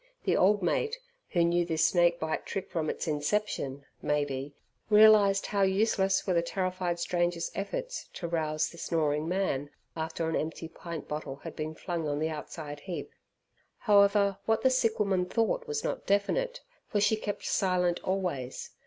The 0.23 0.35
old 0.35 0.63
mate, 0.63 0.97
who 1.29 1.43
knew 1.43 1.63
this 1.63 1.85
snake 1.85 2.19
bite 2.19 2.47
trick 2.47 2.71
from 2.71 2.89
its 2.89 3.07
inception, 3.07 3.85
maybe, 4.01 4.55
realized 4.89 5.45
how 5.45 5.61
useless 5.61 6.25
were 6.25 6.33
the 6.33 6.41
terrified 6.41 6.99
stranger's 6.99 7.51
efforts 7.53 8.09
to 8.13 8.27
rouse 8.27 8.67
the 8.69 8.79
snoring 8.79 9.27
man 9.29 9.69
after 9.95 10.27
an 10.27 10.35
empty 10.35 10.67
pint 10.67 11.07
bottle 11.07 11.35
had 11.35 11.55
been 11.55 11.75
flung 11.75 12.07
on 12.07 12.17
the 12.17 12.29
outside 12.29 12.79
heap. 12.79 13.11
However, 13.77 14.39
what 14.47 14.63
the 14.63 14.71
sick 14.71 14.97
woman 14.97 15.27
thought 15.27 15.67
was 15.67 15.83
not 15.83 16.07
definite, 16.07 16.61
for 16.87 16.99
she 16.99 17.15
kept 17.15 17.45
silent 17.45 17.99
always. 18.03 18.71